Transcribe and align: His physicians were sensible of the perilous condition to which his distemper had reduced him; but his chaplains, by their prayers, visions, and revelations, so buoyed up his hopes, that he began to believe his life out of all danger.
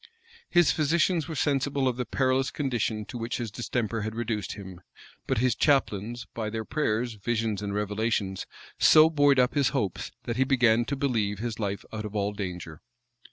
His 0.49 0.71
physicians 0.71 1.27
were 1.27 1.35
sensible 1.35 1.87
of 1.87 1.95
the 1.95 2.07
perilous 2.07 2.49
condition 2.49 3.05
to 3.05 3.19
which 3.19 3.37
his 3.37 3.51
distemper 3.51 4.01
had 4.01 4.15
reduced 4.15 4.53
him; 4.53 4.81
but 5.27 5.37
his 5.37 5.53
chaplains, 5.53 6.25
by 6.33 6.49
their 6.49 6.65
prayers, 6.65 7.13
visions, 7.13 7.61
and 7.61 7.71
revelations, 7.75 8.47
so 8.79 9.11
buoyed 9.11 9.37
up 9.37 9.53
his 9.53 9.69
hopes, 9.77 10.09
that 10.23 10.37
he 10.37 10.43
began 10.43 10.85
to 10.85 10.95
believe 10.95 11.37
his 11.37 11.59
life 11.59 11.85
out 11.93 12.05
of 12.05 12.15
all 12.15 12.33
danger. 12.33 12.81